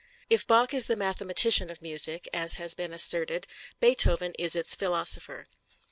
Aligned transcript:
If 0.31 0.47
Bach 0.47 0.73
is 0.73 0.87
the 0.87 0.95
mathematician 0.95 1.69
of 1.69 1.79
music, 1.79 2.27
as 2.33 2.55
has 2.55 2.73
been 2.73 2.91
asserted, 2.91 3.45
Beethoven 3.79 4.33
is 4.39 4.55
its 4.55 4.73
philosopher. 4.73 5.45